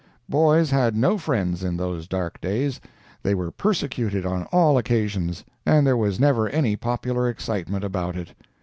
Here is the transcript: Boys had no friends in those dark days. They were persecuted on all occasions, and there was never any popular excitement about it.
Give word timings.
Boys 0.29 0.71
had 0.71 0.95
no 0.95 1.15
friends 1.19 1.63
in 1.63 1.77
those 1.77 2.07
dark 2.07 2.41
days. 2.41 2.81
They 3.21 3.35
were 3.35 3.51
persecuted 3.51 4.25
on 4.25 4.45
all 4.45 4.79
occasions, 4.79 5.43
and 5.63 5.85
there 5.85 5.95
was 5.95 6.19
never 6.19 6.49
any 6.49 6.75
popular 6.75 7.29
excitement 7.29 7.83
about 7.83 8.15
it. 8.15 8.33